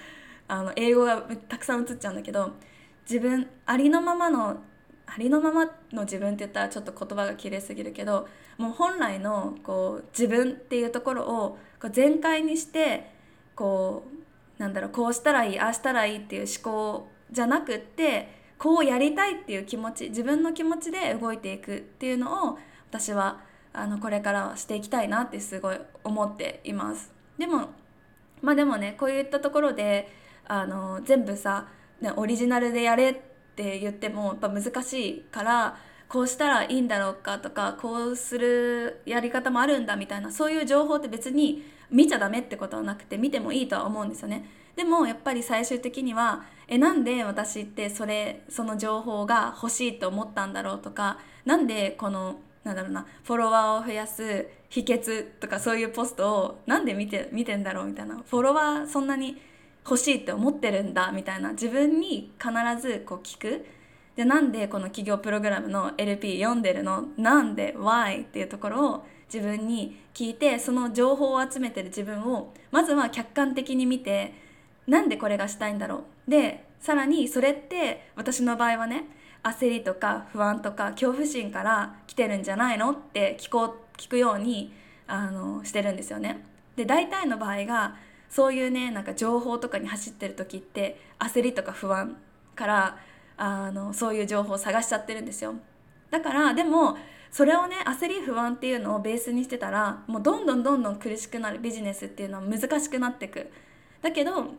[0.47, 2.51] あの英語がたくさん映っちゃうんだけど
[3.09, 4.61] 自分ありのままの
[5.05, 13.11] ありのままの自分って言ったらちょっと言葉が綺麗すぎるけどもう本来のこう自分っていうところをこう全開にして
[13.55, 14.05] こ
[14.57, 22.57] うなんだろうこうしたらいいああしたらいいっていう思考じゃなくってこうやりたいっていう気持ち自分の気持ちで動いていくっていうのを
[22.89, 23.41] 私は
[23.73, 27.11] あのこれからはしていきたいなってすごい思っています。
[27.37, 27.69] でも
[28.41, 30.09] まあでもねこういったところで
[30.47, 31.67] あの全部さ、
[32.01, 44.49] ね、オリジナルでやれってって言ってもやっぱ難しいからこうしたらいいんだろうかとかこうするやり方もあるんだみたいなそういう情報って別に見ちゃダメってことはなくて見てもいいとは思うんですよね。
[44.75, 59.39] でもやっぱり最終的にはえなんで私ってそれその情報が欲しいと思ったんだろうとか何でこのなんだろうなフォロワーを増やす秘訣とかそういうポストをなんで見て見てんだろうみたいなフォロワーそんなに
[59.85, 63.65] 欲しいって思ってるんだみたいな自分に必ずこう聞く。
[64.15, 67.07] でなんでこの企業プログラムの LP 読んでるの？
[67.17, 74.35] なんで？Why っていうところを自分に聞いてその情報を集めてる自分をまずは客観的に見て
[74.85, 76.29] なんでこれがしたいんだろう？
[76.29, 79.05] でさらにそれって私の場合はね
[79.41, 82.91] 焦りとか不安とか恐怖心から来てるんじゃないの？
[82.91, 84.71] って聞こう聞くように
[85.07, 86.45] あのしてるんですよね。
[86.75, 87.95] で大体の場合が
[88.33, 92.17] そういうねなんか情報とかに走ってる時って焦りとか不安
[92.55, 92.97] から
[93.37, 95.53] あのそういう情報を探しちゃってるんですよ。
[96.09, 96.97] だからでも
[97.29, 103.51] それをね焦り不安っていうのをベースにしてたらもうどんどんどんどん苦しくなるビジネスっていうのは難しくなってく。
[104.01, 104.55] だけど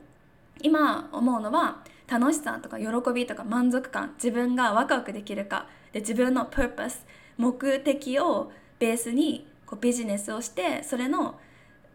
[0.63, 6.99] 今思うのは楽しさとか喜びとか満足感自分がワクワクできるかで自分の purpose
[7.39, 11.41] 目的をベースにこうビジネスをしてそれの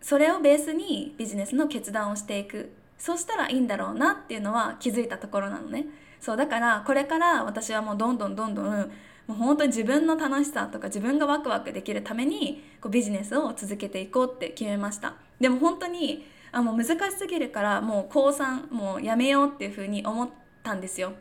[0.01, 2.71] それをベースにビジネスの決断をしていく。
[2.97, 5.85] そうしたらいいんだろうなっていうのは気づいたところなのね。
[6.19, 8.89] そうだからこれから私はもうどんどんどんどんも
[9.29, 15.15] う本当に自分の楽しさとか自分がワクワクできるためにこうビジネスを続けていこうって決めました。
[15.39, 20.29] でも本当にあもう難しすぎるからもう高3もうやめようっていうふうに思っ
[20.61, 21.13] たんですよ。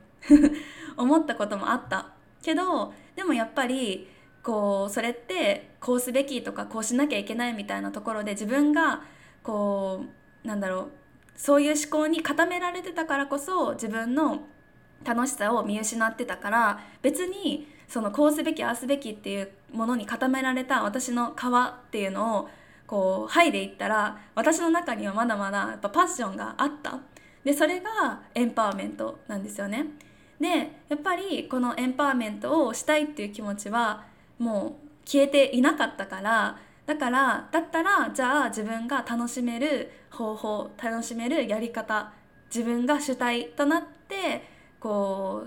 [0.97, 2.07] 思ったこともあった。
[2.43, 4.09] けどでもやっぱり
[4.48, 9.02] こうそれってこうすべきとかこうしなきゃいけないみたいなところで自分が
[9.42, 10.06] こ
[10.42, 10.88] うなんだろう
[11.37, 14.46] そういう思考に固められてたからこそ自分の
[15.04, 22.48] 楽しさを見失ってたから別にそのこうすべきああすべきっていうものに固められた私の皮っていうのを
[22.87, 27.00] こう剥いでいったら私の中にはまだまだやっぱパッションがあった。
[27.44, 29.20] でそれがエンパワーメント。
[29.28, 29.88] なんですよね。
[30.40, 30.48] で
[30.88, 34.09] やっぱりこのエンパワーメントをしたいっていう気持ちは
[34.39, 42.12] もう消えていなかったからだからだったらじゃあ自分が楽しめる方法楽しめるやり方
[42.55, 44.43] 自分が主体となって
[44.80, 45.47] こ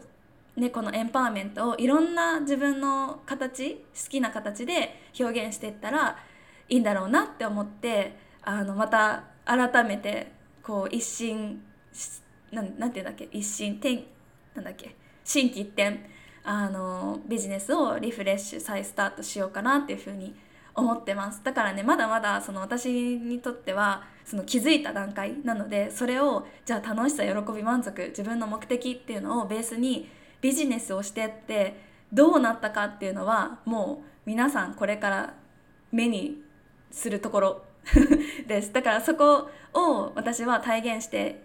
[0.55, 6.17] うねのエンパワーメントをいろんな自分の形好きな形で表現していったら
[6.69, 10.31] いいんだろうなって思ってあのまた改めて
[10.61, 11.63] こう一新
[12.51, 13.29] なんなんていうんだっけ？
[13.31, 14.05] 一新転
[14.53, 14.95] なんだっけ？
[15.23, 16.10] 心機一転
[16.43, 20.35] あのビジネスをリフレッシュ再スタートしようかなっていうふうに
[20.73, 21.43] 思ってます。
[21.43, 30.09] だからねまだまだその私にとってはその気づいた段階なのでそれをじゃあ楽しさ喜び満足自分の目的っていうのをベースに
[30.41, 31.75] ビジネスをしてって
[32.11, 35.33] どうなったかっていうのはもう皆さんこれから
[35.91, 36.41] 目に
[36.91, 37.63] するところ。
[38.47, 38.71] です。
[38.71, 41.43] だからそこを私は体現して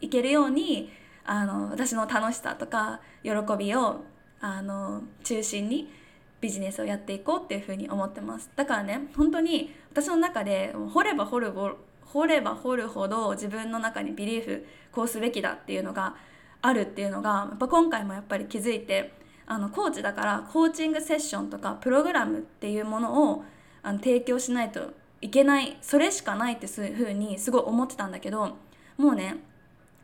[0.00, 0.90] いけるように
[1.24, 4.04] あの私の楽しさとか喜びを
[4.44, 5.88] あの中心に
[6.42, 8.50] ビジネスをやっていこうっていうふに思ってます。
[8.54, 11.52] だからね本当に私の中で掘れば掘る
[12.02, 16.14] 掘れば掘るほど自分の中にビリーフこうすべきだっていうのが
[16.60, 19.14] あるっていうのがやっぱ今回もやっぱり気づいて
[19.46, 23.44] あのコーチだからコーチングセッションとかプログラムっていうものを
[23.82, 24.92] あの提供しないと
[25.22, 28.58] いけないそれしかないっていうふうにすごい思ってたんだけど
[28.98, 29.36] もうね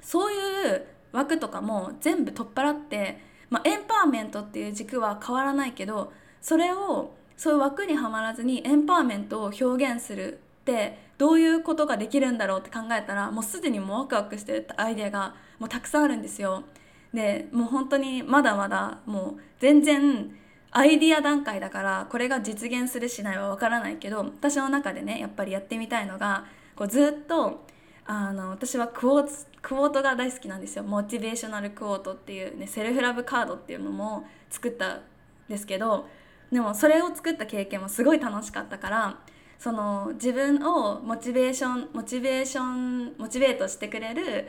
[0.01, 0.36] そうい
[0.76, 16.64] う枠とかも全部取っ払って、まあ、エンパワーメントっていう軸は変わらないけどそれをそういう枠にはまらずにエンパワーメントを表現するってどういうことができるんだろうって考えたらもうすでにもうワクワクしてるアイデアがもうたくさんあるんですよ。
[17.12, 20.30] でもう本当にまだまだもう全然
[20.70, 26.44] アイディア段階だからこれが実現するしないは分からないけど私の中でねやっぱりやってみたいのが
[26.76, 27.66] こうずっと
[28.07, 30.84] あの私はクォーツクォートが大好きなんですよ。
[30.84, 35.00] モチベーショナルクォートっていうねセルフラブカードっていうのも作ったん
[35.48, 36.08] ですけど
[36.50, 39.18] でもそれを作った経験もすごい楽しかったから
[39.58, 44.48] その自分をモチベーションモチベーションモチベートしてくれる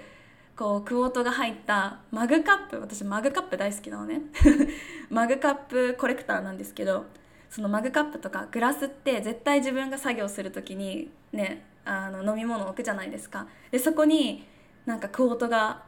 [0.55, 4.22] こうクォートが入ったマグカップ私マグカップ大好きなのね。
[5.09, 7.05] マグカップコレクターなんですけど
[7.49, 13.47] そのマグカップとかグラスって絶対自分が作業する時にねあの飲み物を置くじゃないですか。
[13.72, 14.47] でそこに
[14.86, 15.84] なんかクォートが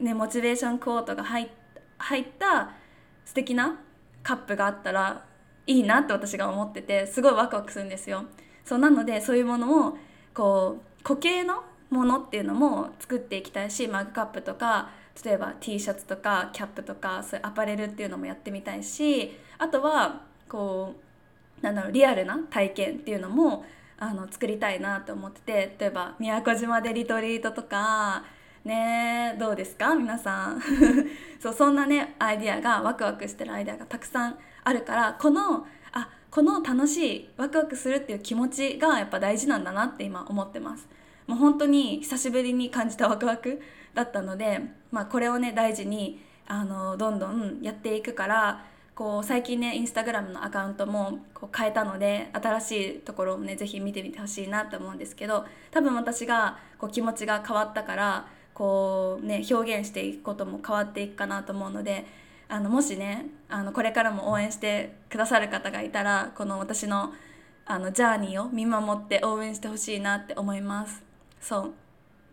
[0.00, 1.50] ねモチベーションクォートが入
[1.98, 2.70] 入った
[3.24, 3.78] 素敵な
[4.22, 5.24] カップがあったら
[5.66, 8.24] いいなって私が思っててすごいワクワクするんですよ。
[8.64, 9.98] そうなのでそういうものを
[10.34, 14.90] こう固形のものっていうのも作っていきたいしマグカップとか
[15.24, 20.94] 例えば T シャツとかキャップとかそういうアパレルっていうのもやってみたいしあとはこ
[21.60, 23.64] うなんだろうリアルな体験っていうのも
[23.98, 28.24] あの作りたいなと思ってて例えば宮古島でリトリートとか
[28.68, 29.94] ねどうですか？
[29.96, 30.62] 皆さん
[31.40, 40.86] そうそんなねアイディアがワクワクしてるアイデアがたくさんあるからこのあこの楽しいワクワクするっていう気持ちがやっぱ大事なんだなって今思ってます。
[41.26, 43.60] もう本当に久しぶりに感じたワクワク
[43.94, 44.60] だったので、
[44.92, 48.64] まあ、これをね大事にあのどんどんやっていくから
[48.94, 58.26] こう最近ねインスタグラムのアカウントもこう変えたので新しいところをね是非見てみてほしいなと思うんですけど多分私がこう気持ちが変わったから
[58.58, 62.04] こうね表現していくことも変わっていくかなと思うので
[62.48, 67.12] あのもしねあのこれからも応援してくださる方がいたらこの私の
[67.66, 71.04] あのジャーニーを見守って応援してほしいなって思います。
[71.40, 71.72] そう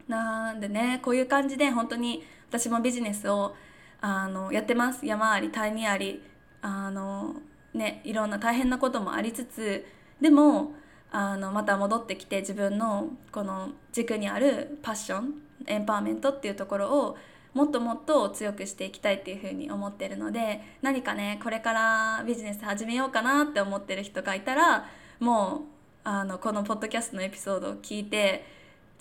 [0.08, 3.54] なんでねこういう感じで本当に私もビジネスを
[4.02, 6.24] あのやってます山あり谷あり
[6.62, 7.36] あの
[7.74, 9.86] ねいろんな大変なこともありつつ
[10.22, 10.74] でも
[11.12, 17.18] あのまた戻ってきて自分のこの軸にあるパッションエンパワーメントっていうところを
[17.54, 24.86] もっともっと強くしていきたいっていうふうに思ってるので何かねこれからビジネス始めようかなって思ってる人がいたら
[25.20, 28.46] もうあのこのポッドキャストのエピソードを聞いて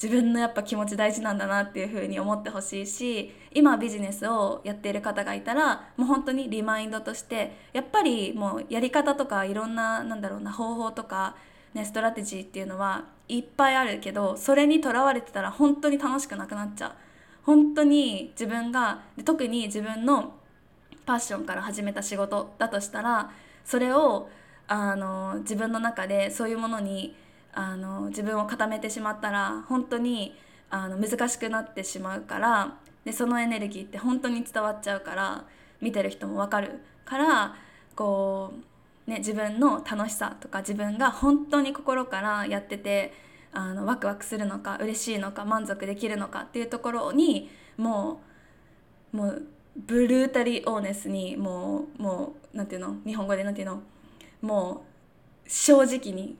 [0.00, 11.36] 自分のやっぱ気持ち大事なんだなっていうふうに思ってほしいし今ビジネスをやっている方がいたらもう本当にリマインドとしてやっぱりもうやり方とかいろんななんだろうな方法とか、
[11.74, 16.92] ね、ストラテジーっていうのはいっぱいあるけどそれにとらわれてたら本当に楽しくなくなっちゃう。
[17.44, 20.34] 本当に自分が特に自分の
[21.04, 23.30] パッションから始めた仕事だとしたら
[23.64, 24.30] それを
[24.66, 27.14] あの自分の中でそういうものに
[27.52, 30.34] あの自分を固めてしまったら本当に
[30.70, 35.44] あの難しくなってしまうからでそのエネルギーって本当に伝わっちゃうから
[35.82, 37.54] 見てる人も分かるから
[37.94, 38.73] こう、
[39.06, 43.12] ね、自分の楽しさとか自分が本当に心からやってて
[43.52, 48.22] あのワクワクするのか嬉しいのか満足できるのかっていうところにも
[49.12, 49.42] うもう
[49.76, 52.96] ブルータリーオーネスにもうもうなんていうの？
[53.04, 53.82] 日本語でなんていうの？
[54.40, 54.84] も
[55.46, 56.36] う正直に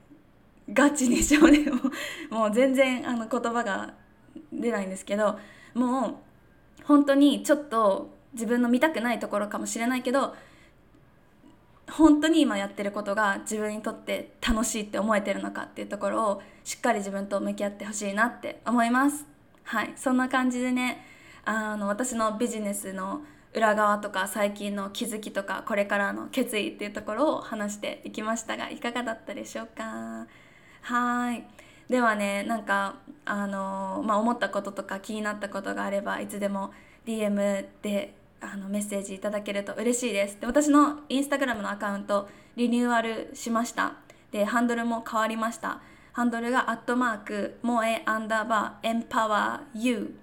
[0.73, 3.95] ガチに少年をもう全然あの言葉が
[4.53, 5.39] 出ないんですけど
[5.75, 6.15] もう
[6.85, 10.35] 本当にちょっと自分の見たくないところかもしれないけど
[11.97, 19.25] 本当に今やってることが自分にとって楽しいって思えてるのかっていうところをしっかり自分と向き合ってほしいなって思います。
[19.63, 21.07] はい、そんな感じでね
[21.45, 23.23] あの私のビジネスの
[23.55, 30.27] 裏側とか最近の気づきとかこれからの決意っていうところを話していきましたがいかがだったでしょうか？
[30.83, 31.47] はい。
[31.89, 36.73] ではねなんかあのまあ、思ったこととか気になったことがあればいつでも
[37.07, 38.15] DM で
[38.53, 40.39] あのメッセージいただけると嬉しいです。
[40.41, 43.95] で私のインスタグラムのアカウントリニューアルしました。
[44.33, 45.81] でハンドルも変わりました。
[46.13, 50.17] ハンドルがアットマーク萌えアンダーバーエンパワー U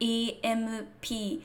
[0.00, 1.40] EMPERU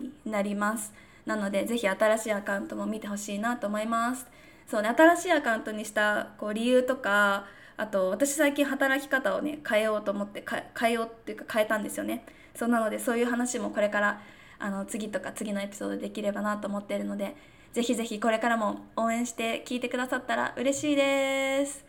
[0.00, 0.92] になります。
[1.26, 4.26] なのでぜひ新しいアカウントも見てほしいなと思います。
[4.66, 10.44] そうね新しいアカウントにしたこう理由とかあと私最近働き方をね変えようと思って
[10.78, 12.24] 変えようっていうか変えたんですよね。
[12.58, 14.20] そうなのでそういう話もこれから
[14.58, 17.36] あの次とか次のエピソードできればなと思っているので
[17.72, 21.84] ぜひぜひこれからも応援して聞いてくださったら嬉しいです。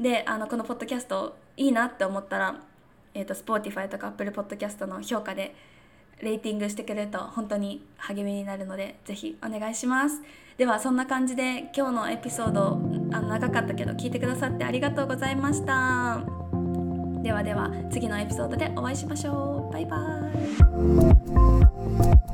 [0.00, 2.56] であのこのポッドキャストいいなって思ったら、
[3.12, 5.54] えーと、Spotify とか Apple Podcast の評価で
[6.22, 10.22] レーティングしてくれると本当に励みになるのでぜひお願いします。
[10.56, 12.80] ではそんな感じで今日のエピソード
[13.12, 16.22] あの長かったけど聞いてくださってありがとうございました。
[17.22, 19.57] ではでは次のエピソードでお会いしましょう。
[19.72, 20.18] バイバー
[22.24, 22.27] イ。